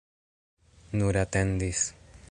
Nur 1.01 1.21
atendis. 1.25 1.85